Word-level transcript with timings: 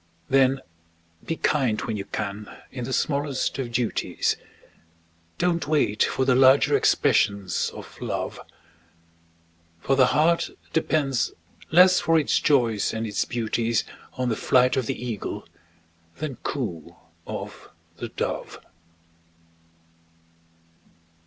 Then 0.29 0.61
be 1.27 1.35
kind 1.35 1.79
when 1.81 1.95
you 1.95 2.05
can 2.05 2.47
in 2.71 2.85
the 2.85 2.91
smallest 2.91 3.59
of 3.59 3.71
duties, 3.71 4.35
Don't 5.37 5.67
wait 5.67 6.01
for 6.03 6.25
the 6.25 6.33
larger 6.33 6.75
expressions 6.75 7.69
of 7.75 8.01
Love; 8.01 8.39
For 9.79 9.95
the 9.95 10.07
heart 10.07 10.49
depends 10.73 11.33
less 11.69 11.99
for 11.99 12.17
its 12.17 12.39
joys 12.39 12.95
and 12.95 13.05
its 13.05 13.25
beauties 13.25 13.83
On 14.13 14.29
the 14.29 14.35
flight 14.35 14.75
of 14.75 14.87
the 14.87 14.99
Eagle 14.99 15.47
than 16.17 16.37
coo 16.37 16.95
of 17.27 17.69
the 17.97 18.09
Dove. 18.09 18.59